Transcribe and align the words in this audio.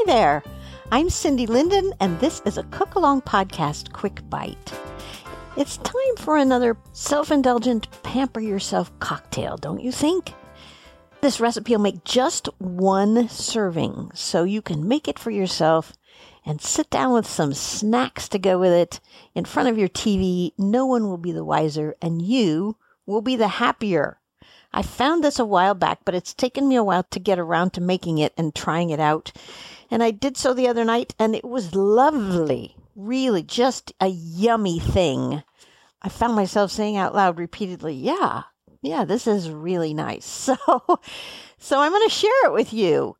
Hi 0.00 0.04
there. 0.06 0.44
I'm 0.92 1.10
Cindy 1.10 1.44
Linden, 1.48 1.92
and 1.98 2.20
this 2.20 2.40
is 2.44 2.56
a 2.56 2.62
Cook 2.62 2.94
Along 2.94 3.20
Podcast 3.20 3.92
Quick 3.92 4.22
Bite. 4.30 4.72
It's 5.56 5.78
time 5.78 6.16
for 6.16 6.36
another 6.36 6.76
self 6.92 7.32
indulgent, 7.32 7.88
pamper 8.04 8.38
yourself 8.38 8.96
cocktail, 9.00 9.56
don't 9.56 9.80
you 9.80 9.90
think? 9.90 10.34
This 11.20 11.40
recipe 11.40 11.72
will 11.72 11.82
make 11.82 12.04
just 12.04 12.48
one 12.58 13.28
serving, 13.28 14.12
so 14.14 14.44
you 14.44 14.62
can 14.62 14.86
make 14.86 15.08
it 15.08 15.18
for 15.18 15.32
yourself 15.32 15.94
and 16.46 16.62
sit 16.62 16.88
down 16.90 17.12
with 17.12 17.26
some 17.26 17.52
snacks 17.52 18.28
to 18.28 18.38
go 18.38 18.56
with 18.56 18.72
it 18.72 19.00
in 19.34 19.46
front 19.46 19.68
of 19.68 19.76
your 19.76 19.88
TV. 19.88 20.52
No 20.56 20.86
one 20.86 21.08
will 21.08 21.18
be 21.18 21.32
the 21.32 21.44
wiser, 21.44 21.96
and 22.00 22.22
you 22.22 22.76
will 23.04 23.20
be 23.20 23.34
the 23.34 23.48
happier. 23.48 24.20
I 24.72 24.82
found 24.82 25.24
this 25.24 25.38
a 25.38 25.44
while 25.44 25.74
back, 25.74 26.00
but 26.04 26.14
it's 26.14 26.34
taken 26.34 26.68
me 26.68 26.76
a 26.76 26.84
while 26.84 27.02
to 27.10 27.18
get 27.18 27.38
around 27.38 27.70
to 27.72 27.80
making 27.80 28.18
it 28.18 28.32
and 28.36 28.54
trying 28.54 28.90
it 28.90 29.00
out. 29.00 29.32
And 29.90 30.02
I 30.02 30.10
did 30.10 30.36
so 30.36 30.52
the 30.52 30.68
other 30.68 30.84
night, 30.84 31.14
and 31.18 31.34
it 31.34 31.44
was 31.44 31.74
lovely. 31.74 32.76
Really, 32.94 33.42
just 33.42 33.92
a 34.00 34.08
yummy 34.08 34.78
thing. 34.78 35.42
I 36.02 36.08
found 36.08 36.34
myself 36.34 36.70
saying 36.70 36.96
out 36.96 37.14
loud 37.14 37.38
repeatedly, 37.38 37.94
Yeah, 37.94 38.42
yeah, 38.82 39.04
this 39.04 39.26
is 39.26 39.50
really 39.50 39.94
nice. 39.94 40.26
So, 41.58 41.58
so 41.58 41.80
I'm 41.80 41.92
going 41.92 42.08
to 42.08 42.14
share 42.14 42.46
it 42.46 42.52
with 42.52 42.72
you. 42.72 43.16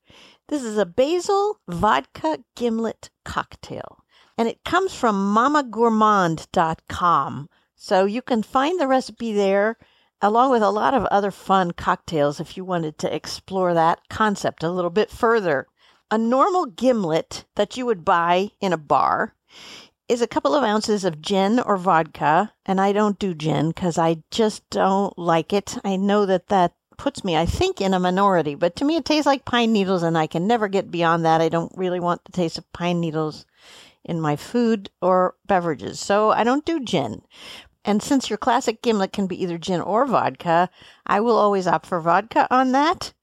This 0.48 0.62
is 0.62 0.78
a 0.78 0.86
basil 0.86 1.60
vodka 1.69 2.38
gimlet 2.55 3.10
cocktail, 3.25 4.05
and 4.36 4.48
it 4.48 4.64
comes 4.64 4.94
from 4.94 5.34
mamagourmand.com. 5.34 7.48
So 7.75 8.04
you 8.04 8.22
can 8.22 8.42
find 8.42 8.81
the 8.81 8.87
recipe 8.87 9.32
there 9.32 9.76
along 10.21 10.50
with 10.50 10.62
a 10.62 10.71
lot 10.71 10.94
of 10.94 11.04
other 11.06 11.31
fun 11.31 11.72
cocktails 11.72 12.41
if 12.41 12.56
you 12.56 12.65
wanted 12.65 12.98
to 12.98 13.15
explore 13.15 13.75
that 13.75 14.00
concept 14.09 14.62
a 14.62 14.71
little 14.71 14.91
bit 14.91 15.10
further. 15.10 15.66
A 16.10 16.16
normal 16.16 16.64
gimlet 16.66 17.44
that 17.56 17.76
you 17.76 17.84
would 17.84 18.04
buy 18.04 18.50
in 18.60 18.72
a 18.72 18.78
bar 18.78 19.34
is 20.08 20.22
a 20.22 20.26
couple 20.26 20.54
of 20.54 20.64
ounces 20.64 21.04
of 21.04 21.20
gin 21.20 21.60
or 21.60 21.76
vodka, 21.76 22.54
and 22.64 22.80
I 22.80 22.92
don't 22.92 23.19
do 23.19 23.34
gin 23.34 23.69
because 23.69 23.98
I 23.98 24.22
just 24.30 24.68
don't 24.70 25.16
like 25.18 25.52
it. 25.52 25.76
I 25.84 25.97
know 25.97 26.24
that 26.24 26.48
that 26.48 26.72
puts 26.97 27.24
me, 27.24 27.36
I 27.36 27.44
think, 27.44 27.82
in 27.82 27.92
a 27.92 28.00
minority, 28.00 28.54
but 28.54 28.74
to 28.76 28.86
me 28.86 28.97
it 28.97 29.04
tastes 29.04 29.26
like 29.26 29.44
pine 29.44 29.70
needles, 29.70 30.02
and 30.02 30.16
I 30.16 30.26
can 30.26 30.47
never 30.47 30.66
get 30.66 30.91
beyond 30.91 31.26
that. 31.26 31.42
I 31.42 31.50
don't 31.50 31.76
really 31.76 32.00
want 32.00 32.24
the 32.24 32.32
taste 32.32 32.56
of 32.56 32.72
pine 32.72 33.00
needles 33.00 33.44
in 34.02 34.18
my 34.18 34.34
food 34.34 34.88
or 35.02 35.34
beverages, 35.47 36.00
so 36.00 36.30
I 36.30 36.42
don't 36.42 36.64
do 36.64 36.80
gin. 36.80 37.20
And 37.88 38.03
since 38.03 38.28
your 38.28 38.37
classic 38.37 38.82
gimlet 38.82 39.15
can 39.15 39.26
be 39.26 39.43
either 39.43 39.56
gin 39.56 39.81
or 39.81 40.04
vodka, 40.04 40.69
I 41.06 41.21
will 41.21 41.38
always 41.38 41.66
opt 41.66 41.87
for 41.87 42.03
vodka 42.03 42.47
on 42.54 42.72
that. 42.72 43.15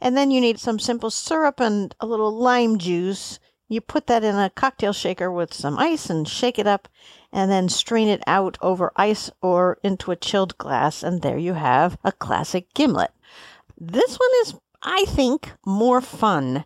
And 0.00 0.16
then 0.16 0.30
you 0.30 0.40
need 0.40 0.60
some 0.60 0.78
simple 0.78 1.10
syrup 1.10 1.58
and 1.58 1.92
a 1.98 2.06
little 2.06 2.30
lime 2.30 2.78
juice. 2.78 3.40
You 3.68 3.80
put 3.80 4.06
that 4.06 4.22
in 4.22 4.36
a 4.36 4.48
cocktail 4.48 4.92
shaker 4.92 5.32
with 5.32 5.52
some 5.52 5.76
ice 5.76 6.08
and 6.08 6.28
shake 6.28 6.60
it 6.60 6.68
up, 6.68 6.86
and 7.32 7.50
then 7.50 7.68
strain 7.68 8.06
it 8.06 8.22
out 8.28 8.56
over 8.62 8.92
ice 8.94 9.28
or 9.42 9.78
into 9.82 10.12
a 10.12 10.16
chilled 10.16 10.56
glass. 10.56 11.02
And 11.02 11.22
there 11.22 11.36
you 11.36 11.54
have 11.54 11.98
a 12.04 12.12
classic 12.12 12.72
gimlet. 12.74 13.10
This 13.76 14.16
one 14.20 14.30
is, 14.42 14.54
I 14.84 15.04
think, 15.06 15.50
more 15.66 16.00
fun 16.00 16.64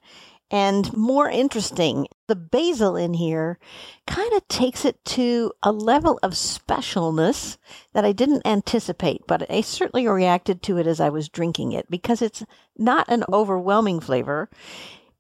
and 0.51 0.93
more 0.97 1.29
interesting. 1.29 2.07
The 2.29 2.37
basil 2.37 2.97
in 2.97 3.15
here 3.15 3.59
kind 4.07 4.33
of 4.33 4.47
takes 4.49 4.85
it 4.85 5.05
to 5.07 5.53
a 5.63 5.73
level 5.73 6.19
of 6.23 6.33
specialness 6.33 7.57
that 7.93 8.05
I 8.05 8.13
didn't 8.13 8.47
anticipate, 8.47 9.27
but 9.27 9.51
I 9.51 9.61
certainly 9.61 10.07
reacted 10.07 10.63
to 10.63 10.79
it 10.79 10.87
as 10.87 11.01
I 11.01 11.09
was 11.09 11.29
drinking 11.29 11.73
it 11.73 11.91
because 11.91 12.23
it's 12.23 12.45
not 12.79 13.09
an 13.09 13.25
overwhelming 13.33 14.01
flavor, 14.01 14.49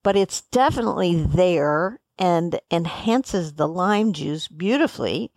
but 0.02 0.16
it's 0.16 0.42
definitely 0.42 1.14
there 1.16 2.00
and 2.18 2.60
enhances 2.70 3.54
the 3.54 3.68
lime 3.68 4.12
juice 4.12 4.48
beautifully. 4.48 5.32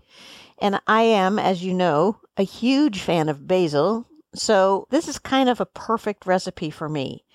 And 0.59 0.79
I 0.87 1.01
am, 1.01 1.39
as 1.39 1.63
you 1.63 1.73
know, 1.73 2.19
a 2.37 2.43
huge 2.43 3.01
fan 3.01 3.29
of 3.29 3.47
basil. 3.47 4.05
So 4.35 4.85
this 4.91 5.07
is 5.07 5.17
kind 5.17 5.49
of 5.49 5.59
a 5.59 5.65
perfect 5.65 6.25
recipe 6.25 6.69
for 6.69 6.87
me. 6.87 7.25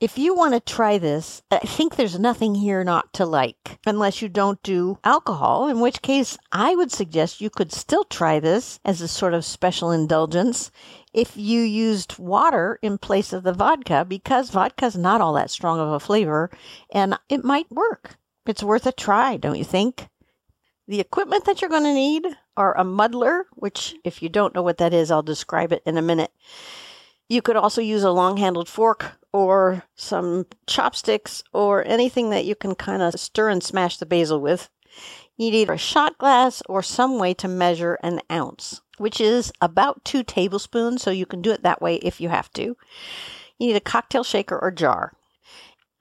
If 0.00 0.16
you 0.16 0.32
want 0.32 0.54
to 0.54 0.60
try 0.60 0.98
this, 0.98 1.42
I 1.50 1.58
think 1.58 1.96
there's 1.96 2.20
nothing 2.20 2.54
here 2.54 2.84
not 2.84 3.12
to 3.14 3.26
like, 3.26 3.80
unless 3.84 4.22
you 4.22 4.28
don't 4.28 4.62
do 4.62 5.00
alcohol, 5.02 5.66
in 5.66 5.80
which 5.80 6.02
case 6.02 6.38
I 6.52 6.76
would 6.76 6.92
suggest 6.92 7.40
you 7.40 7.50
could 7.50 7.72
still 7.72 8.04
try 8.04 8.38
this 8.38 8.78
as 8.84 9.00
a 9.00 9.08
sort 9.08 9.34
of 9.34 9.44
special 9.44 9.90
indulgence 9.90 10.70
if 11.12 11.36
you 11.36 11.62
used 11.62 12.16
water 12.16 12.78
in 12.80 12.98
place 12.98 13.32
of 13.32 13.42
the 13.42 13.52
vodka, 13.52 14.04
because 14.08 14.50
vodka's 14.50 14.96
not 14.96 15.20
all 15.20 15.32
that 15.32 15.50
strong 15.50 15.80
of 15.80 15.88
a 15.88 15.98
flavor 15.98 16.48
and 16.92 17.18
it 17.28 17.42
might 17.42 17.68
work. 17.68 18.18
It's 18.46 18.62
worth 18.62 18.86
a 18.86 18.92
try, 18.92 19.36
don't 19.36 19.58
you 19.58 19.64
think? 19.64 20.06
The 20.86 21.00
equipment 21.00 21.44
that 21.46 21.60
you're 21.60 21.68
going 21.68 21.82
to 21.82 21.92
need 21.92 22.24
are 22.56 22.78
a 22.78 22.84
muddler, 22.84 23.46
which, 23.54 23.96
if 24.04 24.22
you 24.22 24.28
don't 24.28 24.54
know 24.54 24.62
what 24.62 24.78
that 24.78 24.94
is, 24.94 25.10
I'll 25.10 25.24
describe 25.24 25.72
it 25.72 25.82
in 25.84 25.98
a 25.98 26.02
minute. 26.02 26.30
You 27.28 27.42
could 27.42 27.56
also 27.56 27.82
use 27.82 28.04
a 28.04 28.12
long 28.12 28.36
handled 28.36 28.68
fork 28.68 29.17
or 29.32 29.84
some 29.94 30.46
chopsticks 30.66 31.42
or 31.52 31.84
anything 31.86 32.30
that 32.30 32.44
you 32.44 32.54
can 32.54 32.74
kind 32.74 33.02
of 33.02 33.18
stir 33.20 33.48
and 33.48 33.62
smash 33.62 33.98
the 33.98 34.06
basil 34.06 34.40
with. 34.40 34.70
You 35.36 35.50
need 35.50 35.70
a 35.70 35.76
shot 35.76 36.18
glass 36.18 36.62
or 36.68 36.82
some 36.82 37.18
way 37.18 37.34
to 37.34 37.48
measure 37.48 37.98
an 38.02 38.20
ounce, 38.30 38.80
which 38.96 39.20
is 39.20 39.52
about 39.60 40.04
two 40.04 40.22
tablespoons, 40.22 41.02
so 41.02 41.10
you 41.10 41.26
can 41.26 41.42
do 41.42 41.52
it 41.52 41.62
that 41.62 41.80
way 41.80 41.96
if 41.96 42.20
you 42.20 42.28
have 42.28 42.50
to. 42.54 42.62
You 43.58 43.66
need 43.68 43.76
a 43.76 43.80
cocktail 43.80 44.24
shaker 44.24 44.58
or 44.58 44.70
jar. 44.70 45.12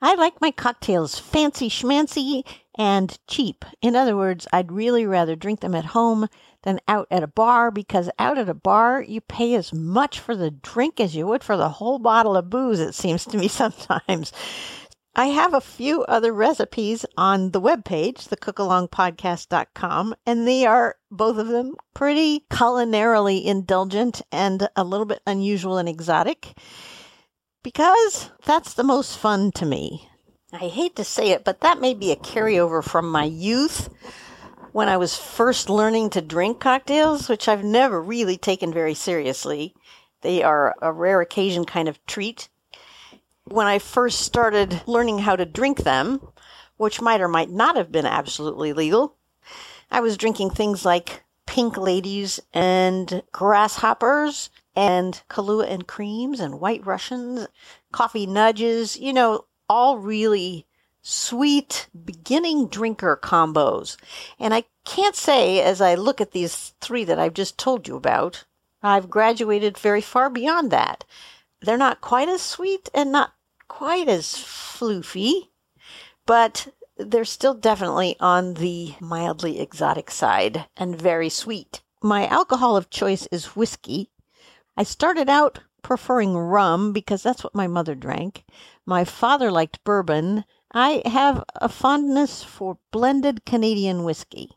I 0.02 0.16
like 0.16 0.42
my 0.42 0.52
cocktails 0.52 1.18
fancy 1.18 1.70
schmancy 1.70 2.44
and 2.78 3.18
cheap. 3.28 3.66
In 3.82 3.96
other 3.96 4.16
words, 4.16 4.48
I'd 4.54 4.72
really 4.72 5.06
rather 5.06 5.36
drink 5.36 5.62
them 5.62 5.74
at 5.74 5.86
home 5.86 6.28
than 6.68 6.82
out 6.86 7.08
at 7.10 7.24
a 7.24 7.28
bar 7.28 7.72
because 7.72 8.10
out 8.20 8.38
at 8.38 8.50
a 8.50 8.54
bar 8.54 9.02
you 9.02 9.22
pay 9.22 9.56
as 9.56 9.72
much 9.72 10.20
for 10.20 10.36
the 10.36 10.52
drink 10.52 11.00
as 11.00 11.16
you 11.16 11.26
would 11.26 11.42
for 11.42 11.56
the 11.56 11.70
whole 11.70 11.98
bottle 11.98 12.36
of 12.36 12.50
booze, 12.50 12.82
it 12.82 12.94
seems 12.94 13.24
to 13.24 13.38
me 13.38 13.48
sometimes. 13.48 14.34
I 15.16 15.28
have 15.28 15.54
a 15.54 15.62
few 15.62 16.04
other 16.04 16.34
recipes 16.34 17.06
on 17.16 17.52
the 17.52 17.62
webpage, 17.62 18.28
thecookalongpodcast.com, 18.28 20.16
and 20.26 20.46
they 20.46 20.66
are 20.66 20.98
both 21.10 21.38
of 21.38 21.48
them 21.48 21.76
pretty 21.94 22.46
culinarily 22.52 23.46
indulgent 23.46 24.22
and 24.30 24.68
a 24.76 24.84
little 24.84 25.06
bit 25.06 25.22
unusual 25.26 25.78
and 25.78 25.88
exotic 25.88 26.54
because 27.64 28.30
that's 28.46 28.74
the 28.74 28.84
most 28.84 29.18
fun 29.18 29.54
to 29.54 29.66
me. 29.66 30.10
I 30.52 30.68
hate 30.68 30.98
to 30.98 31.06
say 31.06 31.30
it, 31.30 31.46
but 31.46 31.62
that 31.62 31.80
may 31.80 31.94
be 31.94 32.12
a 32.12 32.18
carryover 32.18 32.84
from 32.84 33.10
my 33.10 33.24
youth 33.24 33.90
when 34.78 34.90
I 34.90 34.98
was 34.98 35.18
first 35.18 35.72
learning 35.72 36.12
to 36.12 36.22
drink 36.22 36.60
cocktails, 36.60 37.28
which 37.28 37.48
I've 37.48 37.64
never 37.64 38.00
really 38.00 38.38
taken 38.38 38.72
very 38.72 38.94
seriously. 38.94 39.74
They 40.22 40.44
are 40.44 40.76
a 40.84 40.92
rare 40.92 41.20
occasion 41.20 41.66
kind 41.66 41.90
of 41.90 42.06
treat. 42.06 42.48
when 43.46 43.66
I 43.66 43.80
first 43.80 44.20
started 44.20 44.84
learning 44.86 45.18
how 45.18 45.36
to 45.36 45.46
drink 45.46 45.80
them, 45.80 46.22
which 46.78 47.02
might 47.02 47.22
or 47.22 47.28
might 47.28 47.50
not 47.50 47.76
have 47.76 47.92
been 47.92 48.06
absolutely 48.06 48.72
legal, 48.72 49.16
I 49.90 50.00
was 50.00 50.16
drinking 50.16 50.52
things 50.52 50.86
like 50.86 51.24
pink 51.48 51.76
ladies 51.76 52.40
and 52.54 53.24
grasshoppers 53.32 54.52
and 54.76 55.20
Kahlua 55.28 55.72
and 55.72 55.88
creams 55.88 56.40
and 56.40 56.60
white 56.60 56.86
Russians, 56.86 57.48
coffee 57.92 58.28
nudges, 58.28 58.96
you 58.96 59.12
know, 59.12 59.46
all 59.68 59.98
really 59.98 60.67
sweet 61.10 61.88
beginning 62.06 62.68
drinker 62.68 63.16
combos. 63.16 63.96
And 64.40 64.54
I 64.54 64.66
can't 64.84 65.16
say, 65.16 65.62
as 65.62 65.80
I 65.80 65.96
look 65.96 66.20
at 66.20 66.32
these 66.32 66.74
three 66.82 67.06
that 67.06 67.18
I've 67.18 67.34
just 67.34 67.58
told 67.58 67.88
you 67.88 67.96
about, 67.96 68.44
I've 68.84 69.10
graduated 69.10 69.78
very 69.78 70.02
far 70.02 70.30
beyond 70.30 70.70
that. 70.72 71.06
They're 71.62 71.78
not 71.78 72.02
quite 72.02 72.28
as 72.28 72.42
sweet 72.42 72.90
and 72.94 73.12
not 73.12 73.34
quite 73.70 74.10
as 74.10 74.34
floofy, 74.34 75.50
but 76.26 76.68
they're 76.98 77.26
still 77.26 77.54
definitely 77.54 78.18
on 78.20 78.56
the 78.56 78.96
mildly 79.00 79.62
exotic 79.62 80.12
side 80.12 80.66
and 80.76 81.02
very 81.02 81.30
sweet. 81.30 81.84
My 82.04 82.28
alcohol 82.28 82.76
of 82.76 82.90
choice 82.90 83.28
is 83.32 83.56
whiskey. 83.56 84.10
I 84.76 84.84
started 84.84 85.30
out 85.30 85.60
preferring 85.82 86.38
rum 86.38 86.92
because 86.92 87.24
that's 87.24 87.46
what 87.46 87.56
my 87.56 87.66
mother 87.66 87.96
drank. 87.96 88.44
My 88.86 89.06
father 89.06 89.50
liked 89.52 89.84
bourbon. 89.86 90.44
I 90.80 91.02
have 91.08 91.44
a 91.56 91.70
fondness 91.70 92.44
for 92.44 92.78
blended 92.92 93.46
Canadian 93.48 94.04
whiskey 94.04 94.52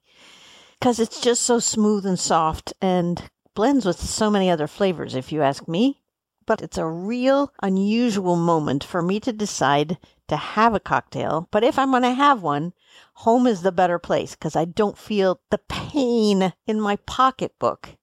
because 0.79 1.01
it's 1.01 1.19
just 1.19 1.41
so 1.41 1.59
smooth 1.61 2.05
and 2.05 2.19
soft 2.19 2.75
and 2.83 3.31
blends 3.55 3.87
with 3.87 3.99
so 3.99 4.29
many 4.31 4.51
other 4.51 4.67
flavors, 4.67 5.15
if 5.15 5.33
you 5.33 5.41
ask 5.41 5.67
me. 5.67 6.03
But 6.45 6.61
it's 6.61 6.77
a 6.77 6.87
real 6.87 7.55
unusual 7.63 8.37
moment 8.37 8.85
for 8.85 9.01
me 9.01 9.19
to 9.21 9.33
decide 9.33 9.97
to 10.29 10.37
have 10.37 10.75
a 10.75 10.79
cocktail. 10.79 11.49
But 11.51 11.65
if 11.65 11.79
I'm 11.79 11.91
going 11.91 12.03
to 12.03 12.13
have 12.13 12.43
one, 12.43 12.75
home 13.15 13.47
is 13.47 13.63
the 13.63 13.73
better 13.73 13.99
place 13.99 14.35
because 14.35 14.55
I 14.55 14.67
don't 14.67 14.99
feel 14.99 15.41
the 15.49 15.63
pain 15.71 16.53
in 16.67 16.83
my 16.83 16.97
pocketbook. 16.97 17.97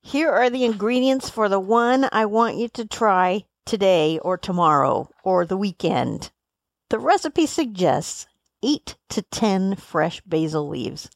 Here 0.00 0.30
are 0.30 0.50
the 0.50 0.64
ingredients 0.64 1.28
for 1.28 1.48
the 1.48 1.58
one 1.58 2.08
I 2.12 2.26
want 2.26 2.58
you 2.58 2.68
to 2.68 2.84
try 2.84 3.46
today 3.66 4.20
or 4.20 4.38
tomorrow 4.38 5.10
or 5.24 5.44
the 5.44 5.56
weekend. 5.56 6.30
The 6.90 6.98
recipe 6.98 7.46
suggests 7.46 8.26
8 8.64 8.96
to 9.10 9.22
10 9.22 9.76
fresh 9.76 10.20
basil 10.22 10.68
leaves. 10.68 11.08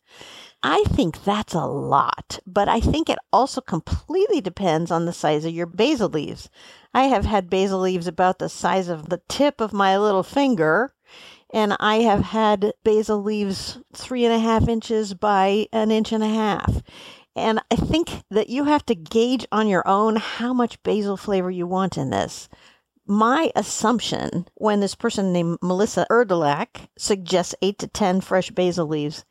I 0.62 0.84
think 0.84 1.24
that's 1.24 1.52
a 1.52 1.66
lot, 1.66 2.38
but 2.46 2.68
I 2.68 2.78
think 2.80 3.10
it 3.10 3.18
also 3.32 3.60
completely 3.60 4.40
depends 4.40 4.92
on 4.92 5.04
the 5.04 5.12
size 5.12 5.44
of 5.44 5.52
your 5.52 5.66
basil 5.66 6.08
leaves. 6.08 6.48
I 6.94 7.04
have 7.04 7.24
had 7.24 7.50
basil 7.50 7.80
leaves 7.80 8.06
about 8.06 8.38
the 8.38 8.48
size 8.48 8.88
of 8.88 9.08
the 9.08 9.20
tip 9.28 9.60
of 9.60 9.72
my 9.72 9.98
little 9.98 10.22
finger, 10.22 10.94
and 11.52 11.76
I 11.80 11.96
have 11.96 12.22
had 12.22 12.72
basil 12.84 13.20
leaves 13.20 13.78
three 13.92 14.24
and 14.24 14.32
a 14.32 14.38
half 14.38 14.68
inches 14.68 15.12
by 15.12 15.66
an 15.72 15.90
inch 15.90 16.12
and 16.12 16.22
a 16.22 16.28
half. 16.28 16.82
And 17.36 17.60
I 17.68 17.74
think 17.76 18.22
that 18.30 18.48
you 18.48 18.64
have 18.64 18.86
to 18.86 18.94
gauge 18.94 19.44
on 19.50 19.66
your 19.66 19.86
own 19.88 20.16
how 20.16 20.52
much 20.54 20.82
basil 20.84 21.16
flavor 21.16 21.50
you 21.50 21.66
want 21.66 21.98
in 21.98 22.10
this. 22.10 22.48
My 23.06 23.52
assumption 23.54 24.48
when 24.54 24.80
this 24.80 24.94
person 24.94 25.30
named 25.30 25.58
Melissa 25.60 26.06
Erdelac 26.10 26.88
suggests 26.96 27.54
eight 27.60 27.78
to 27.80 27.86
10 27.86 28.22
fresh 28.22 28.50
basil 28.50 28.86
leaves 28.86 29.26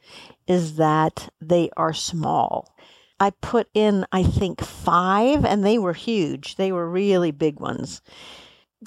is 0.45 0.75
that 0.75 1.29
they 1.41 1.71
are 1.75 1.93
small. 1.93 2.75
I 3.19 3.31
put 3.31 3.69
in, 3.73 4.05
I 4.11 4.21
think, 4.21 4.61
five, 4.61 5.43
and 5.43 5.65
they 5.65 5.79
were 5.79 5.93
huge. 5.93 6.55
They 6.55 6.71
were 6.71 6.87
really 6.87 7.31
big 7.31 7.59
ones. 7.59 8.03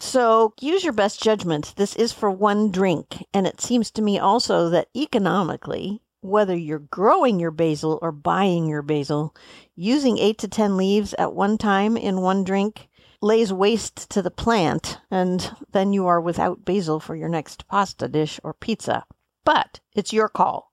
So 0.00 0.54
use 0.60 0.84
your 0.84 0.92
best 0.92 1.20
judgment. 1.20 1.74
This 1.76 1.96
is 1.96 2.12
for 2.12 2.30
one 2.30 2.70
drink. 2.70 3.24
And 3.34 3.44
it 3.44 3.60
seems 3.60 3.90
to 3.92 4.02
me 4.02 4.20
also 4.20 4.68
that 4.68 4.88
economically, 4.94 6.00
whether 6.20 6.54
you're 6.54 6.78
growing 6.78 7.40
your 7.40 7.50
basil 7.50 7.98
or 8.02 8.12
buying 8.12 8.68
your 8.68 8.82
basil, 8.82 9.34
using 9.74 10.18
eight 10.18 10.38
to 10.38 10.48
10 10.48 10.76
leaves 10.76 11.12
at 11.14 11.32
one 11.32 11.58
time 11.58 11.96
in 11.96 12.20
one 12.20 12.44
drink 12.44 12.88
lays 13.26 13.52
waste 13.52 14.08
to 14.10 14.22
the 14.22 14.30
plant, 14.30 14.98
and 15.10 15.50
then 15.72 15.92
you 15.92 16.06
are 16.06 16.20
without 16.20 16.64
basil 16.64 17.00
for 17.00 17.16
your 17.16 17.28
next 17.28 17.66
pasta 17.66 18.06
dish 18.06 18.38
or 18.44 18.54
pizza. 18.54 19.04
But 19.44 19.80
it's 19.94 20.12
your 20.12 20.28
call. 20.28 20.72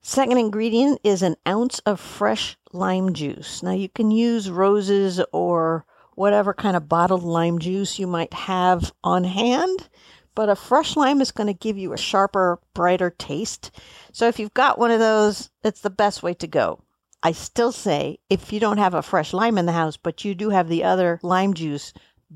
Second 0.00 0.38
ingredient 0.38 0.98
is 1.04 1.22
an 1.22 1.36
ounce 1.46 1.78
of 1.80 2.00
fresh 2.00 2.56
lime 2.72 3.12
juice. 3.12 3.62
Now, 3.62 3.72
you 3.72 3.88
can 3.88 4.10
use 4.10 4.50
Rose's 4.50 5.20
or 5.30 5.84
whatever 6.14 6.54
kind 6.54 6.76
of 6.76 6.88
bottled 6.88 7.22
lime 7.22 7.58
juice 7.58 7.98
you 7.98 8.06
might 8.06 8.32
have 8.32 8.92
on 9.04 9.24
hand, 9.24 9.88
but 10.34 10.48
a 10.48 10.56
fresh 10.56 10.96
lime 10.96 11.20
is 11.20 11.30
going 11.30 11.46
to 11.46 11.52
give 11.52 11.76
you 11.76 11.92
a 11.92 11.98
sharper, 11.98 12.60
brighter 12.74 13.10
taste. 13.10 13.70
So, 14.10 14.26
if 14.26 14.38
you've 14.38 14.54
got 14.54 14.78
one 14.78 14.90
of 14.90 15.00
those, 15.00 15.50
it's 15.62 15.82
the 15.82 15.90
best 15.90 16.22
way 16.22 16.32
to 16.34 16.46
go. 16.46 16.80
I 17.22 17.32
still 17.32 17.72
say 17.72 18.18
if 18.28 18.52
you 18.52 18.58
don't 18.58 18.78
have 18.78 18.94
a 18.94 19.02
fresh 19.02 19.32
lime 19.32 19.58
in 19.58 19.66
the 19.66 19.72
house, 19.72 19.96
but 19.96 20.24
you 20.24 20.34
do 20.34 20.50
have 20.50 20.68
the 20.68 20.84
other 20.84 21.20
lime 21.22 21.54
juice, 21.54 21.92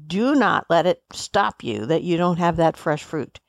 do 0.07 0.35
not 0.35 0.67
let 0.69 0.87
it 0.87 1.03
stop 1.13 1.65
you 1.65 1.87
that 1.87 2.03
you 2.03 2.17
don't 2.17 2.39
have 2.39 2.57
that 2.57 2.77
fresh 2.77 3.03
fruit 3.03 3.41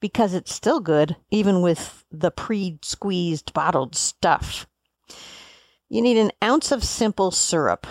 because 0.00 0.34
it's 0.34 0.52
still 0.52 0.80
good, 0.80 1.16
even 1.30 1.62
with 1.62 2.04
the 2.10 2.30
pre 2.30 2.78
squeezed 2.82 3.54
bottled 3.54 3.94
stuff. 3.94 4.66
You 5.88 6.02
need 6.02 6.18
an 6.18 6.32
ounce 6.42 6.72
of 6.72 6.84
simple 6.84 7.30
syrup, 7.30 7.86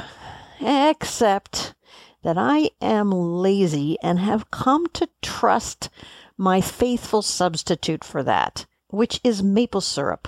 except 0.60 1.74
that 2.22 2.38
I 2.38 2.70
am 2.82 3.12
lazy 3.12 3.98
and 4.04 4.20
have 4.20 4.52
come 4.52 4.88
to 4.90 5.10
trust 5.22 5.90
my 6.38 6.62
faithful 6.62 7.22
substitute 7.22 8.04
for 8.04 8.24
that, 8.24 8.66
which 8.90 9.20
is 9.24 9.42
maple 9.42 9.82
syrup. 9.82 10.28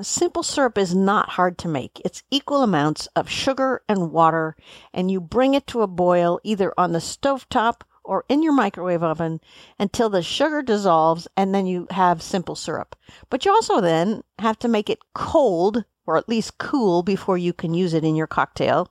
Simple 0.00 0.42
syrup 0.42 0.78
is 0.78 0.94
not 0.94 1.30
hard 1.30 1.58
to 1.58 1.68
make. 1.68 2.00
It's 2.04 2.22
equal 2.30 2.62
amounts 2.62 3.06
of 3.16 3.28
sugar 3.28 3.82
and 3.88 4.12
water, 4.12 4.56
and 4.92 5.10
you 5.10 5.20
bring 5.20 5.54
it 5.54 5.66
to 5.68 5.82
a 5.82 5.86
boil 5.86 6.40
either 6.44 6.72
on 6.78 6.92
the 6.92 7.00
stove 7.00 7.48
top 7.48 7.84
or 8.08 8.24
in 8.28 8.42
your 8.42 8.54
microwave 8.54 9.02
oven 9.02 9.40
until 9.78 10.08
the 10.08 10.22
sugar 10.22 10.62
dissolves 10.62 11.28
and 11.36 11.54
then 11.54 11.66
you 11.66 11.86
have 11.90 12.22
simple 12.22 12.56
syrup. 12.56 12.96
But 13.28 13.44
you 13.44 13.52
also 13.52 13.80
then 13.80 14.22
have 14.38 14.58
to 14.60 14.68
make 14.68 14.88
it 14.88 14.98
cold 15.14 15.84
or 16.06 16.16
at 16.16 16.28
least 16.28 16.56
cool 16.56 17.02
before 17.02 17.36
you 17.36 17.52
can 17.52 17.74
use 17.74 17.92
it 17.92 18.04
in 18.04 18.16
your 18.16 18.26
cocktail. 18.26 18.90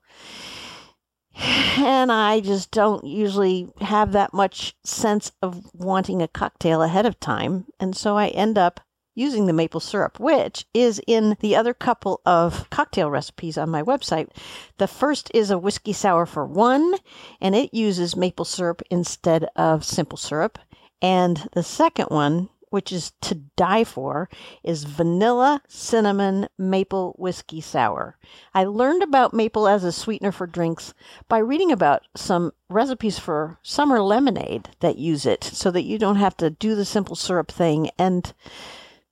And 1.80 2.12
I 2.12 2.40
just 2.40 2.72
don't 2.72 3.06
usually 3.06 3.70
have 3.82 4.12
that 4.14 4.34
much 4.34 4.76
sense 4.84 5.32
of 5.44 5.62
wanting 5.76 6.24
a 6.24 6.28
cocktail 6.28 6.82
ahead 6.82 7.06
of 7.06 7.20
time. 7.20 7.66
And 7.80 7.96
so 7.96 8.18
I 8.18 8.30
end 8.30 8.58
up 8.58 8.80
using 9.18 9.48
the 9.48 9.54
maple 9.54 9.80
syrup, 9.80 10.20
which 10.20 10.66
is 10.74 11.02
in 11.08 11.36
the 11.40 11.56
other 11.56 11.74
couple 11.74 12.22
of 12.26 12.70
cocktail 12.70 13.10
recipes 13.10 13.58
on 13.58 13.70
my 13.70 13.82
website. 13.82 14.30
The 14.78 14.88
first 14.88 15.32
is 15.34 15.50
a 15.50 15.58
whiskey 15.58 15.94
sour 15.94 16.26
for 16.26 16.46
one, 16.46 16.94
and 17.42 17.56
it 17.56 17.74
uses 17.74 18.16
maple 18.16 18.46
syrup 18.46 18.82
instead 18.92 19.48
of 19.56 19.84
simple 19.84 20.18
syrup. 20.18 20.60
And 21.02 21.50
the 21.54 21.64
second 21.64 22.08
one, 22.10 22.50
which 22.70 22.92
is 22.92 23.14
to 23.22 23.36
die 23.56 23.84
for, 23.84 24.30
is 24.64 24.84
vanilla 24.84 25.62
cinnamon 25.68 26.48
maple 26.58 27.16
whiskey 27.18 27.62
sour. 27.62 28.18
I 28.54 28.66
learned 28.66 29.02
about 29.02 29.34
maple 29.34 29.68
as 29.68 29.84
a 29.84 29.92
sweetener 29.92 30.32
for 30.32 30.46
drinks 30.46 30.94
by 31.28 31.38
reading 31.40 31.72
about 31.72 32.04
some 32.16 32.52
recipes 32.70 33.18
for 33.18 33.58
summer 33.64 34.02
lemonade 34.02 34.70
that 34.82 34.98
use 34.98 35.26
it 35.26 35.44
so 35.44 35.72
that 35.72 35.84
you 35.84 35.98
don't 35.98 36.18
have 36.18 36.38
to 36.38 36.50
do 36.50 36.76
the 36.76 36.86
simple 36.86 37.16
syrup 37.16 37.52
thing. 37.52 37.90
And 37.98 38.34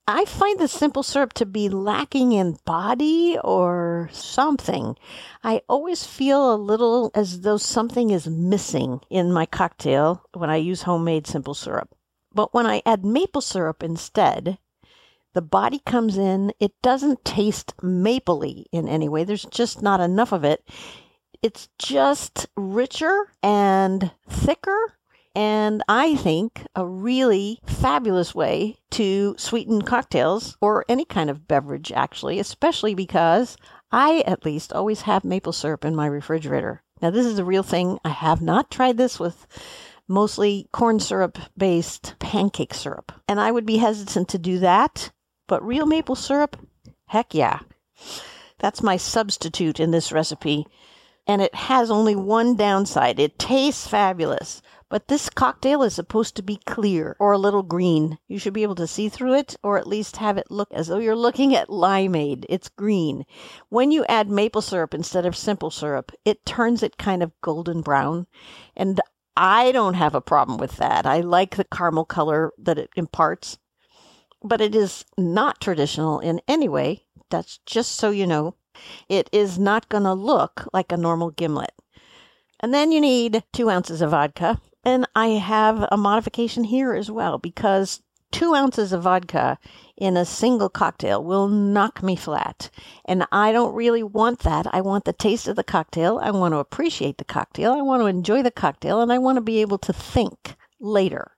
I 0.08 0.26
find 0.26 0.60
the 0.60 0.68
simple 0.68 1.02
syrup 1.02 1.34
to 1.34 1.48
be 1.48 1.68
lacking 1.68 2.32
in 2.32 2.60
body 2.64 3.40
or 3.44 4.08
something. 4.12 4.96
I 5.44 5.64
always 5.68 6.06
feel 6.06 6.54
a 6.54 6.56
little 6.56 7.10
as 7.16 7.42
though 7.42 7.58
something 7.58 8.12
is 8.12 8.28
missing 8.28 9.02
in 9.10 9.34
my 9.34 9.48
cocktail 9.48 10.24
when 10.34 10.52
I 10.52 10.58
use 10.58 10.84
homemade 10.84 11.26
simple 11.26 11.56
syrup. 11.56 11.96
But 12.32 12.54
when 12.54 12.68
I 12.68 12.84
add 12.86 13.04
maple 13.04 13.42
syrup 13.42 13.82
instead, 13.82 14.60
the 15.34 15.42
body 15.42 15.80
comes 15.80 16.18
in. 16.18 16.54
It 16.60 16.74
doesn't 16.84 17.26
taste 17.26 17.74
mapley 17.82 18.66
in 18.72 18.88
any 18.88 19.10
way. 19.10 19.24
There's 19.24 19.46
just 19.46 19.82
not 19.82 20.02
enough 20.02 20.32
of 20.32 20.44
it. 20.44 20.64
It's 21.42 21.68
just 21.80 22.48
richer 22.56 23.32
and 23.42 24.12
thicker 24.30 24.95
and 25.36 25.84
I 25.90 26.16
think 26.16 26.66
a 26.76 26.86
really 26.86 27.60
fabulous 27.66 28.34
way 28.34 28.78
to 28.92 29.36
sweeten 29.38 29.82
cocktails 29.82 30.58
or 30.62 30.86
any 30.88 31.04
kind 31.04 31.30
of 31.30 31.48
beverage, 31.48 31.92
actually, 31.92 32.40
especially 32.40 32.96
because 32.96 33.58
I 33.92 34.24
at 34.26 34.46
least 34.46 34.72
always 34.72 35.02
have 35.02 35.26
maple 35.26 35.54
syrup 35.54 35.84
in 35.84 35.96
my 35.96 36.06
refrigerator. 36.06 36.82
Now, 37.02 37.10
this 37.10 37.26
is 37.26 37.38
a 37.38 37.46
real 37.46 37.64
thing. 37.64 38.00
I 38.06 38.10
have 38.10 38.42
not 38.42 38.72
tried 38.72 38.98
this 38.98 39.20
with 39.20 39.46
mostly 40.08 40.70
corn 40.72 41.00
syrup 41.00 41.38
based 41.58 42.16
pancake 42.20 42.74
syrup, 42.74 43.12
and 43.28 43.40
I 43.40 43.52
would 43.52 43.66
be 43.66 43.78
hesitant 43.78 44.30
to 44.30 44.38
do 44.38 44.60
that. 44.60 45.12
But 45.48 45.66
real 45.66 45.86
maple 45.86 46.16
syrup, 46.16 46.58
heck 47.08 47.34
yeah. 47.34 47.60
That's 48.60 48.82
my 48.82 48.98
substitute 48.98 49.80
in 49.80 49.92
this 49.92 50.12
recipe. 50.12 50.66
And 51.28 51.42
it 51.42 51.54
has 51.56 51.90
only 51.92 52.16
one 52.16 52.56
downside 52.56 53.20
it 53.20 53.40
tastes 53.40 53.88
fabulous, 53.88 54.62
But 54.88 55.08
this 55.08 55.30
cocktail 55.30 55.82
is 55.82 55.96
supposed 55.96 56.36
to 56.36 56.44
be 56.44 56.58
clear 56.66 57.16
or 57.20 57.32
a 57.32 57.40
little 57.40 57.64
green. 57.64 58.20
You 58.28 58.38
should 58.38 58.54
be 58.54 58.62
able 58.62 58.76
to 58.76 58.86
see 58.86 59.10
through 59.10 59.34
it 59.34 59.56
or 59.64 59.80
at 59.80 59.88
least 59.88 60.18
have 60.18 60.38
it 60.38 60.52
look 60.52 60.72
as 60.72 60.88
though 60.88 61.00
you're 61.00 61.16
looking 61.16 61.56
at 61.56 61.70
limeade. 61.70 62.46
It's 62.50 62.70
green. 62.70 63.26
When 63.70 63.90
you 63.90 64.06
add 64.06 64.30
maple 64.30 64.62
syrup 64.62 64.94
instead 64.94 65.26
of 65.26 65.36
simple 65.36 65.72
syrup, 65.72 66.12
it 66.24 66.46
turns 66.46 66.84
it 66.84 66.98
kind 66.98 67.24
of 67.24 67.32
golden 67.42 67.82
brown. 67.82 68.28
And 68.76 69.02
I 69.36 69.72
don't 69.72 69.96
have 69.96 70.14
a 70.14 70.22
problem 70.22 70.60
with 70.60 70.78
that. 70.78 71.06
I 71.08 71.22
like 71.22 71.56
the 71.56 71.66
caramel 71.66 72.06
color 72.06 72.54
that 72.60 72.78
it 72.78 72.92
imparts. 72.96 73.58
But 74.44 74.62
it 74.62 74.76
is 74.76 75.04
not 75.18 75.60
traditional 75.60 76.20
in 76.20 76.42
any 76.48 76.70
way. 76.70 77.06
That's 77.32 77.58
just 77.66 77.94
so 77.94 78.12
you 78.12 78.28
know. 78.28 78.56
It 79.10 79.30
is 79.32 79.58
not 79.58 79.90
going 79.90 80.04
to 80.04 80.14
look 80.14 80.68
like 80.74 80.92
a 80.92 80.98
normal 80.98 81.32
gimlet. 81.32 81.74
And 82.60 82.74
then 82.74 82.92
you 82.92 83.02
need 83.02 83.44
two 83.52 83.70
ounces 83.70 84.02
of 84.02 84.12
vodka. 84.12 84.62
And 84.86 85.08
I 85.16 85.30
have 85.30 85.88
a 85.92 85.98
modification 85.98 86.64
here 86.64 86.94
as 86.94 87.10
well 87.10 87.40
because 87.40 88.02
two 88.32 88.54
ounces 88.54 88.94
of 88.94 89.04
vodka 89.04 89.58
in 89.98 90.16
a 90.16 90.26
single 90.26 90.70
cocktail 90.70 91.24
will 91.24 91.48
knock 91.48 92.04
me 92.04 92.16
flat. 92.16 92.70
And 93.06 93.26
I 93.32 93.52
don't 93.52 93.74
really 93.74 94.04
want 94.04 94.40
that. 94.40 94.68
I 94.74 94.82
want 94.82 95.06
the 95.06 95.14
taste 95.14 95.48
of 95.48 95.56
the 95.56 95.64
cocktail. 95.64 96.20
I 96.22 96.32
want 96.32 96.54
to 96.54 96.58
appreciate 96.58 97.18
the 97.18 97.24
cocktail. 97.24 97.72
I 97.72 97.82
want 97.82 98.02
to 98.02 98.08
enjoy 98.08 98.44
the 98.44 98.52
cocktail. 98.52 99.02
And 99.02 99.12
I 99.12 99.18
want 99.18 99.38
to 99.38 99.42
be 99.42 99.62
able 99.62 99.78
to 99.80 99.94
think 99.94 100.56
later 100.80 101.32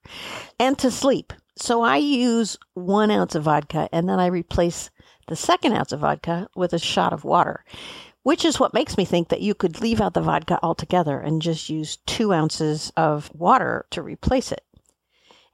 and 0.59 0.77
to 0.79 0.91
sleep. 0.91 1.33
So 1.55 1.81
I 1.81 1.97
use 1.97 2.57
one 2.73 3.11
ounce 3.11 3.35
of 3.35 3.43
vodka 3.43 3.89
and 3.91 4.09
then 4.09 4.19
I 4.19 4.27
replace 4.27 4.89
the 5.27 5.35
second 5.35 5.73
ounce 5.73 5.91
of 5.91 6.01
vodka 6.01 6.47
with 6.55 6.73
a 6.73 6.79
shot 6.79 7.13
of 7.13 7.23
water 7.23 7.63
which 8.27 8.43
is 8.43 8.59
what 8.59 8.73
makes 8.73 8.97
me 8.97 9.05
think 9.05 9.29
that 9.29 9.39
you 9.39 9.55
could 9.55 9.79
leave 9.79 10.01
out 10.01 10.13
the 10.13 10.19
vodka 10.19 10.59
altogether 10.61 11.17
and 11.17 11.41
just 11.41 11.69
use 11.69 11.95
two 12.05 12.33
ounces 12.33 12.91
of 12.97 13.33
water 13.33 13.85
to 13.89 14.01
replace 14.01 14.51
it. 14.51 14.65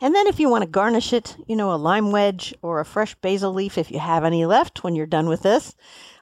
And 0.02 0.16
then 0.16 0.26
if 0.26 0.40
you 0.40 0.50
want 0.50 0.64
to 0.64 0.68
garnish 0.68 1.14
it, 1.14 1.38
you 1.46 1.56
know, 1.56 1.72
a 1.72 1.76
lime 1.76 2.12
wedge 2.12 2.52
or 2.64 2.80
a 2.80 2.86
fresh 2.86 3.14
basil 3.14 3.54
leaf, 3.54 3.78
if 3.78 3.92
you 3.92 4.00
have 4.00 4.24
any 4.24 4.48
left 4.48 4.84
when 4.84 4.96
you're 4.96 5.06
done 5.06 5.30
with 5.30 5.44
this, 5.44 5.76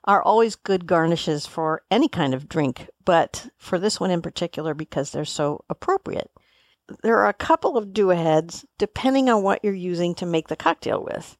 are 0.03 0.21
always 0.21 0.57
good 0.57 0.85
garnishes 0.85 1.45
for 1.45 1.83
any 1.89 2.09
kind 2.09 2.33
of 2.33 2.49
drink, 2.49 2.89
but 3.05 3.47
for 3.57 3.79
this 3.79 4.01
one 4.01 4.11
in 4.11 4.21
particular 4.21 4.73
because 4.73 5.11
they're 5.11 5.23
so 5.23 5.63
appropriate. 5.69 6.31
There 7.01 7.19
are 7.19 7.29
a 7.29 7.33
couple 7.33 7.77
of 7.77 7.93
do 7.93 8.11
aheads 8.11 8.65
depending 8.77 9.29
on 9.29 9.41
what 9.41 9.63
you're 9.63 9.73
using 9.73 10.15
to 10.15 10.25
make 10.25 10.49
the 10.49 10.57
cocktail 10.57 11.01
with. 11.01 11.37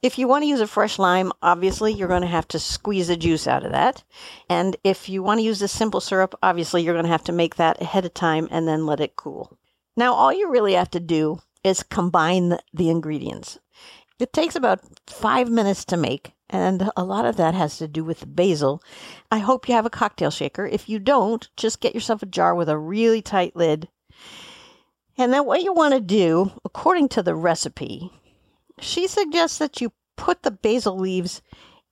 If 0.00 0.18
you 0.18 0.28
want 0.28 0.42
to 0.42 0.48
use 0.48 0.60
a 0.60 0.66
fresh 0.66 0.98
lime, 0.98 1.32
obviously 1.42 1.92
you're 1.92 2.08
going 2.08 2.22
to 2.22 2.28
have 2.28 2.46
to 2.48 2.58
squeeze 2.58 3.08
the 3.08 3.16
juice 3.16 3.46
out 3.46 3.64
of 3.64 3.72
that. 3.72 4.04
And 4.48 4.76
if 4.84 5.08
you 5.08 5.22
want 5.22 5.40
to 5.40 5.44
use 5.44 5.60
a 5.60 5.68
simple 5.68 6.00
syrup, 6.00 6.34
obviously 6.42 6.82
you're 6.82 6.94
going 6.94 7.04
to 7.04 7.10
have 7.10 7.24
to 7.24 7.32
make 7.32 7.56
that 7.56 7.80
ahead 7.82 8.04
of 8.04 8.14
time 8.14 8.48
and 8.50 8.68
then 8.68 8.86
let 8.86 9.00
it 9.00 9.16
cool. 9.16 9.58
Now, 9.96 10.14
all 10.14 10.32
you 10.32 10.50
really 10.50 10.74
have 10.74 10.90
to 10.92 11.00
do 11.00 11.40
is 11.64 11.82
combine 11.82 12.58
the 12.72 12.90
ingredients. 12.90 13.58
It 14.20 14.32
takes 14.32 14.54
about 14.54 14.80
five 15.08 15.48
minutes 15.48 15.84
to 15.86 15.96
make, 15.96 16.32
and 16.48 16.90
a 16.96 17.04
lot 17.04 17.24
of 17.24 17.36
that 17.36 17.54
has 17.54 17.78
to 17.78 17.88
do 17.88 18.04
with 18.04 18.20
the 18.20 18.26
basil. 18.26 18.82
I 19.30 19.38
hope 19.38 19.68
you 19.68 19.74
have 19.74 19.86
a 19.86 19.90
cocktail 19.90 20.30
shaker. 20.30 20.66
If 20.66 20.88
you 20.88 20.98
don't, 20.98 21.48
just 21.56 21.80
get 21.80 21.94
yourself 21.94 22.22
a 22.22 22.26
jar 22.26 22.54
with 22.54 22.68
a 22.68 22.78
really 22.78 23.22
tight 23.22 23.54
lid. 23.56 23.88
And 25.16 25.32
then 25.32 25.46
what 25.46 25.62
you 25.62 25.72
want 25.72 25.94
to 25.94 26.00
do, 26.00 26.52
according 26.64 27.08
to 27.10 27.22
the 27.22 27.34
recipe, 27.34 28.12
she 28.80 29.06
suggests 29.06 29.58
that 29.58 29.80
you 29.80 29.92
put 30.16 30.42
the 30.42 30.50
basil 30.50 30.98
leaves 30.98 31.42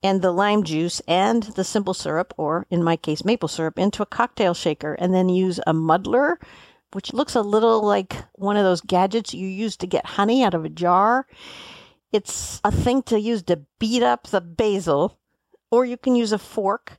and 0.03 0.23
the 0.23 0.33
lime 0.33 0.63
juice 0.63 1.01
and 1.09 1.43
the 1.43 1.65
simple 1.65 1.95
syrup, 1.95 2.35
or 2.37 2.67
in 2.71 2.83
my 2.83 2.97
case, 2.97 3.25
maple 3.25 3.49
syrup, 3.49 3.79
into 3.79 4.03
a 4.03 4.07
cocktail 4.07 4.55
shaker 4.55 4.95
and 4.95 5.15
then 5.15 5.29
use 5.29 5.59
a 5.67 5.73
muddler, 5.73 6.39
which 6.93 7.13
looks 7.13 7.35
a 7.35 7.43
little 7.43 7.83
like 7.83 8.15
one 8.35 8.57
of 8.57 8.65
those 8.65 8.81
gadgets 8.81 9.35
you 9.35 9.49
use 9.49 9.77
to 9.77 9.87
get 9.87 10.07
honey 10.07 10.45
out 10.45 10.55
of 10.55 10.65
a 10.65 10.69
jar. 10.69 11.27
It's 12.13 12.61
a 12.65 12.71
thing 12.71 13.03
to 13.05 13.21
use 13.21 13.43
to 13.45 13.63
beat 13.79 14.03
up 14.03 14.29
the 14.29 14.41
basil, 14.41 15.19
or 15.71 15.85
you 15.85 15.97
can 15.97 16.15
use 16.15 16.33
a 16.33 16.39
fork 16.39 16.99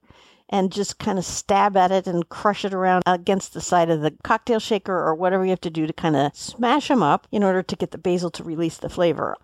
and 0.49 0.71
just 0.71 0.97
kind 0.97 1.17
of 1.17 1.25
stab 1.25 1.75
at 1.75 1.91
it 1.91 2.07
and 2.07 2.29
crush 2.29 2.63
it 2.63 2.73
around 2.73 3.03
against 3.05 3.53
the 3.53 3.61
side 3.61 3.89
of 3.89 4.01
the 4.01 4.15
cocktail 4.23 4.59
shaker 4.59 4.97
or 4.97 5.13
whatever 5.13 5.43
you 5.43 5.49
have 5.49 5.61
to 5.61 5.69
do 5.69 5.85
to 5.85 5.93
kind 5.93 6.15
of 6.15 6.35
smash 6.35 6.87
them 6.87 7.03
up 7.03 7.27
in 7.31 7.43
order 7.43 7.61
to 7.61 7.75
get 7.75 7.91
the 7.91 7.97
basil 7.97 8.29
to 8.31 8.43
release 8.43 8.77
the 8.77 8.89
flavor. 8.89 9.35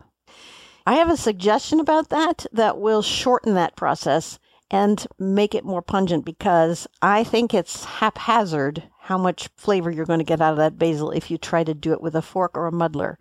I 0.86 0.96
have 0.96 1.10
a 1.10 1.18
suggestion 1.18 1.80
about 1.80 2.10
that 2.10 2.46
that 2.52 2.78
will 2.78 3.02
shorten 3.02 3.54
that 3.54 3.76
process 3.76 4.38
and 4.70 5.06
make 5.18 5.56
it 5.56 5.64
more 5.64 5.82
pungent 5.82 6.26
because 6.26 6.88
I 7.02 7.24
think 7.24 7.54
it's 7.54 7.86
haphazard 7.86 8.84
how 9.04 9.18
much 9.18 9.50
flavor 9.58 9.92
you're 9.92 10.06
going 10.06 10.20
to 10.20 10.24
get 10.24 10.40
out 10.40 10.54
of 10.54 10.58
that 10.58 10.80
basil 10.80 11.12
if 11.12 11.30
you 11.30 11.38
try 11.38 11.62
to 11.62 11.74
do 11.74 11.92
it 11.92 12.02
with 12.02 12.16
a 12.16 12.22
fork 12.22 12.56
or 12.56 12.68
a 12.68 12.72
muddler. 12.72 13.20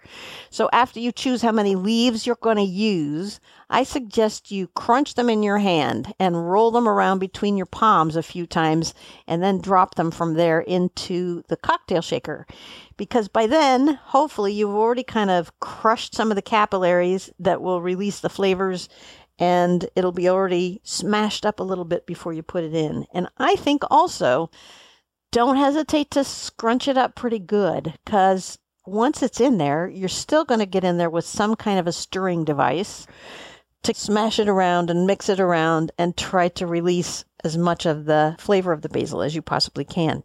So 0.49 0.71
after 0.73 1.01
you 1.01 1.11
choose 1.11 1.43
how 1.43 1.51
many 1.51 1.75
leaves 1.75 2.25
you're 2.25 2.37
going 2.37 2.57
to 2.59 2.63
use, 2.63 3.41
I 3.69 3.83
suggest 3.83 4.53
you 4.53 4.69
crunch 4.69 5.15
them 5.15 5.29
in 5.29 5.43
your 5.43 5.59
hand 5.59 6.15
and 6.21 6.49
roll 6.49 6.71
them 6.71 6.89
around 6.89 7.19
between 7.19 7.57
your 7.57 7.67
palms 7.67 8.15
a 8.15 8.23
few 8.23 8.47
times 8.47 8.95
and 9.27 9.43
then 9.43 9.61
drop 9.61 9.97
them 9.97 10.13
from 10.13 10.35
there 10.35 10.61
into 10.61 11.43
the 11.49 11.57
cocktail 11.57 12.01
shaker. 12.01 12.47
Because 12.97 13.27
by 13.27 13.49
then, 13.49 13.99
hopefully, 14.05 14.53
you've 14.53 14.71
already 14.71 15.03
kind 15.03 15.31
of 15.31 15.59
crushed 15.59 16.15
some 16.15 16.31
of 16.31 16.37
the 16.37 16.43
capillaries 16.43 17.29
that 17.41 17.61
will 17.61 17.83
release 17.83 18.21
the 18.21 18.29
flavors 18.29 18.89
and 19.37 19.91
it'll 19.97 20.13
be 20.13 20.29
already 20.29 20.81
smashed 20.85 21.45
up 21.45 21.59
a 21.59 21.65
little 21.65 21.85
bit 21.85 22.07
before 22.07 22.33
you 22.33 22.45
put 22.45 22.63
it 22.63 22.73
in. 22.73 23.05
And 23.13 23.27
I 23.39 23.57
think 23.57 23.83
also 23.91 24.49
don't 25.33 25.57
hesitate 25.57 26.11
to 26.11 26.23
scrunch 26.23 26.87
it 26.87 26.99
up 26.99 27.17
pretty 27.17 27.39
good 27.39 27.95
because 28.05 28.59
once 28.87 29.23
it's 29.23 29.41
in 29.41 29.57
there, 29.59 29.89
you're 29.89 30.09
still 30.09 30.45
going 30.45 30.61
to 30.61 30.67
get 30.67 30.85
in 30.85 30.99
there 30.99 31.11
with 31.11 31.25
some 31.25 31.57
kind 31.57 31.79
of 31.79 31.87
a 31.87 31.93
stirring 31.93 32.45
device 32.45 33.07
to 33.83 33.95
smash 33.95 34.39
it 34.39 34.49
around 34.49 34.91
and 34.91 35.07
mix 35.07 35.29
it 35.29 35.41
around 35.41 35.91
and 35.99 36.17
try 36.17 36.49
to 36.49 36.67
release 36.67 37.25
as 37.43 37.57
much 37.57 37.87
of 37.87 38.05
the 38.05 38.37
flavor 38.39 38.73
of 38.73 38.83
the 38.83 38.89
basil 38.91 39.23
as 39.23 39.35
you 39.35 39.43
possibly 39.43 39.85
can. 39.85 40.23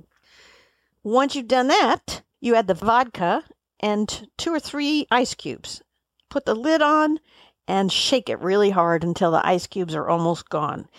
Once 1.03 1.35
you've 1.35 1.47
done 1.47 1.69
that, 1.69 2.21
you 2.41 2.53
add 2.53 2.67
the 2.67 2.73
vodka 2.73 3.43
and 3.79 4.27
two 4.37 4.53
or 4.53 4.59
three 4.59 5.07
ice 5.09 5.33
cubes. 5.33 5.81
Put 6.29 6.45
the 6.45 6.53
lid 6.53 6.81
on 6.81 7.19
and 7.65 7.91
shake 7.91 8.29
it 8.29 8.41
really 8.41 8.71
hard 8.71 9.05
until 9.05 9.31
the 9.31 9.45
ice 9.47 9.67
cubes 9.67 9.95
are 9.95 10.09
almost 10.09 10.49
gone 10.49 10.89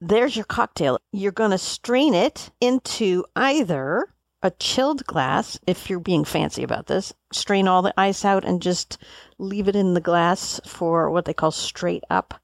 there's 0.00 0.36
your 0.36 0.44
cocktail. 0.44 0.98
You're 1.12 1.32
going 1.32 1.52
to 1.52 1.58
strain 1.58 2.14
it 2.14 2.50
into 2.60 3.24
either 3.34 4.12
a 4.42 4.50
chilled 4.50 5.04
glass, 5.06 5.58
if 5.66 5.88
you're 5.88 5.98
being 5.98 6.24
fancy 6.24 6.62
about 6.62 6.86
this, 6.86 7.12
strain 7.32 7.66
all 7.66 7.82
the 7.82 7.94
ice 7.98 8.24
out 8.24 8.44
and 8.44 8.62
just 8.62 8.98
leave 9.38 9.66
it 9.66 9.74
in 9.74 9.94
the 9.94 10.00
glass 10.00 10.60
for 10.66 11.10
what 11.10 11.24
they 11.24 11.34
call 11.34 11.50
straight 11.50 12.04
up, 12.10 12.40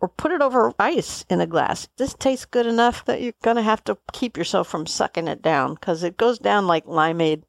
or 0.00 0.08
put 0.08 0.32
it 0.32 0.42
over 0.42 0.74
ice 0.78 1.24
in 1.30 1.40
a 1.40 1.46
glass. 1.46 1.88
This 1.96 2.14
tastes 2.14 2.44
good 2.44 2.66
enough 2.66 3.04
that 3.06 3.22
you're 3.22 3.32
going 3.42 3.56
to 3.56 3.62
have 3.62 3.82
to 3.84 3.96
keep 4.12 4.36
yourself 4.36 4.68
from 4.68 4.86
sucking 4.86 5.28
it 5.28 5.40
down 5.40 5.74
because 5.74 6.02
it 6.02 6.16
goes 6.16 6.38
down 6.38 6.66
like 6.66 6.84
limeade. 6.84 7.44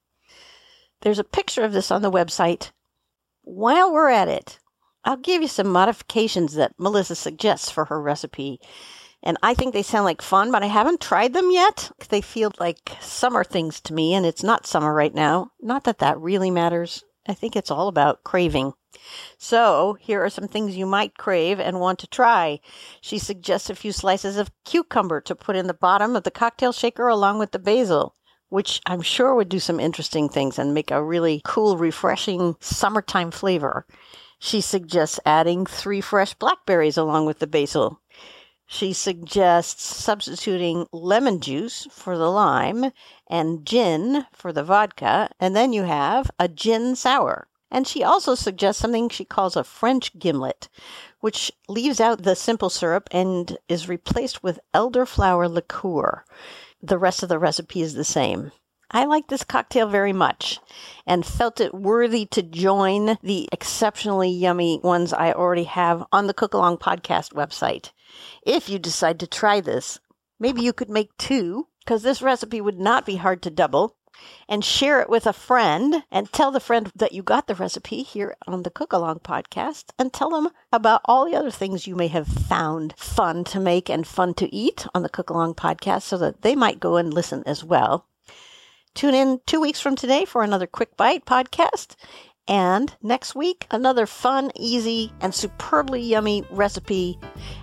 There's 1.01 1.19
a 1.19 1.23
picture 1.23 1.63
of 1.63 1.73
this 1.73 1.91
on 1.91 2.01
the 2.01 2.11
website. 2.11 2.71
While 3.41 3.91
we're 3.91 4.09
at 4.09 4.27
it, 4.27 4.59
I'll 5.03 5.17
give 5.17 5.41
you 5.41 5.47
some 5.47 5.67
modifications 5.67 6.53
that 6.53 6.75
Melissa 6.77 7.15
suggests 7.15 7.71
for 7.71 7.85
her 7.85 7.99
recipe. 7.99 8.59
And 9.23 9.37
I 9.43 9.53
think 9.53 9.73
they 9.73 9.83
sound 9.83 10.05
like 10.05 10.21
fun, 10.21 10.51
but 10.51 10.63
I 10.63 10.67
haven't 10.67 10.99
tried 10.99 11.33
them 11.33 11.51
yet. 11.51 11.91
They 12.09 12.21
feel 12.21 12.51
like 12.59 12.97
summer 12.99 13.43
things 13.43 13.79
to 13.81 13.93
me, 13.93 14.13
and 14.13 14.25
it's 14.25 14.43
not 14.43 14.65
summer 14.65 14.93
right 14.93 15.13
now. 15.13 15.51
Not 15.61 15.83
that 15.83 15.99
that 15.99 16.19
really 16.19 16.49
matters. 16.49 17.03
I 17.27 17.33
think 17.35 17.55
it's 17.55 17.69
all 17.69 17.87
about 17.87 18.23
craving. 18.23 18.73
So, 19.37 19.95
here 19.99 20.23
are 20.23 20.29
some 20.29 20.47
things 20.47 20.75
you 20.75 20.85
might 20.85 21.17
crave 21.17 21.59
and 21.59 21.79
want 21.79 21.99
to 21.99 22.07
try. 22.07 22.59
She 22.99 23.19
suggests 23.19 23.69
a 23.69 23.75
few 23.75 23.91
slices 23.91 24.37
of 24.37 24.51
cucumber 24.65 25.21
to 25.21 25.35
put 25.35 25.55
in 25.55 25.67
the 25.67 25.73
bottom 25.73 26.15
of 26.15 26.23
the 26.23 26.31
cocktail 26.31 26.71
shaker 26.71 27.07
along 27.07 27.37
with 27.37 27.51
the 27.51 27.59
basil, 27.59 28.15
which 28.49 28.81
I'm 28.85 29.01
sure 29.01 29.35
would 29.35 29.49
do 29.49 29.59
some 29.59 29.79
interesting 29.79 30.29
things 30.29 30.57
and 30.57 30.73
make 30.73 30.91
a 30.91 31.03
really 31.03 31.41
cool, 31.45 31.77
refreshing 31.77 32.55
summertime 32.59 33.31
flavor. 33.31 33.85
She 34.39 34.59
suggests 34.61 35.19
adding 35.25 35.67
three 35.67 36.01
fresh 36.01 36.33
blackberries 36.33 36.97
along 36.97 37.27
with 37.27 37.39
the 37.39 37.47
basil. 37.47 38.00
She 38.73 38.93
suggests 38.93 39.83
substituting 39.83 40.87
lemon 40.93 41.41
juice 41.41 41.87
for 41.91 42.17
the 42.17 42.31
lime 42.31 42.93
and 43.27 43.65
gin 43.65 44.27
for 44.31 44.53
the 44.53 44.63
vodka, 44.63 45.29
and 45.41 45.53
then 45.53 45.73
you 45.73 45.83
have 45.83 46.31
a 46.39 46.47
gin 46.47 46.95
sour. 46.95 47.49
And 47.69 47.85
she 47.85 48.01
also 48.01 48.33
suggests 48.33 48.81
something 48.81 49.09
she 49.09 49.25
calls 49.25 49.57
a 49.57 49.65
French 49.65 50.17
gimlet, 50.17 50.69
which 51.19 51.51
leaves 51.67 51.99
out 51.99 52.23
the 52.23 52.33
simple 52.33 52.69
syrup 52.69 53.09
and 53.11 53.57
is 53.67 53.89
replaced 53.89 54.41
with 54.41 54.61
elderflower 54.73 55.51
liqueur. 55.51 56.23
The 56.81 56.97
rest 56.97 57.23
of 57.23 57.27
the 57.27 57.39
recipe 57.39 57.81
is 57.81 57.95
the 57.95 58.05
same. 58.05 58.53
I 58.89 59.03
like 59.03 59.27
this 59.27 59.43
cocktail 59.43 59.89
very 59.89 60.13
much 60.13 60.61
and 61.05 61.25
felt 61.25 61.59
it 61.59 61.73
worthy 61.73 62.25
to 62.27 62.41
join 62.41 63.17
the 63.21 63.49
exceptionally 63.51 64.29
yummy 64.29 64.79
ones 64.81 65.11
I 65.11 65.33
already 65.33 65.65
have 65.65 66.05
on 66.13 66.27
the 66.27 66.33
Cook 66.33 66.53
Along 66.53 66.77
podcast 66.77 67.33
website. 67.33 67.91
If 68.43 68.69
you 68.69 68.79
decide 68.79 69.19
to 69.19 69.27
try 69.27 69.61
this, 69.61 69.99
maybe 70.39 70.61
you 70.61 70.73
could 70.73 70.89
make 70.89 71.15
two 71.17 71.67
because 71.79 72.03
this 72.03 72.21
recipe 72.21 72.61
would 72.61 72.79
not 72.79 73.05
be 73.05 73.15
hard 73.17 73.41
to 73.43 73.49
double. 73.49 73.95
and 74.47 74.63
share 74.63 75.01
it 75.01 75.09
with 75.09 75.25
a 75.25 75.33
friend 75.33 76.03
and 76.11 76.31
tell 76.31 76.51
the 76.51 76.59
friend 76.59 76.91
that 76.95 77.11
you 77.11 77.23
got 77.23 77.47
the 77.47 77.55
recipe 77.55 78.03
here 78.03 78.35
on 78.45 78.61
the 78.63 78.69
Cook 78.69 78.93
Along 78.93 79.19
podcast 79.19 79.85
and 79.97 80.11
tell 80.13 80.29
them 80.29 80.49
about 80.71 81.01
all 81.05 81.25
the 81.25 81.35
other 81.35 81.49
things 81.49 81.87
you 81.87 81.95
may 81.95 82.07
have 82.07 82.27
found 82.27 82.93
fun 82.97 83.43
to 83.45 83.59
make 83.59 83.89
and 83.89 84.05
fun 84.05 84.33
to 84.35 84.53
eat 84.53 84.85
on 84.93 85.01
the 85.01 85.09
Cook 85.09 85.29
Along 85.29 85.55
podcast 85.55 86.03
so 86.03 86.17
that 86.17 86.41
they 86.41 86.55
might 86.55 86.79
go 86.79 86.97
and 86.97 87.13
listen 87.13 87.41
as 87.45 87.63
well. 87.63 88.05
Tune 88.93 89.15
in 89.15 89.39
two 89.47 89.61
weeks 89.61 89.79
from 89.79 89.95
today 89.95 90.25
for 90.25 90.43
another 90.43 90.67
Quick 90.67 90.97
Bite 90.97 91.25
podcast. 91.25 91.95
And 92.47 92.95
next 93.01 93.35
week, 93.35 93.67
another 93.71 94.05
fun, 94.05 94.51
easy, 94.55 95.13
and 95.21 95.33
superbly 95.33 96.01
yummy 96.01 96.43
recipe. 96.51 97.19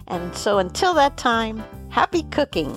And 0.07 0.35
so 0.35 0.59
until 0.59 0.95
that 0.95 1.17
time, 1.17 1.63
happy 1.91 2.23
cooking! 2.25 2.77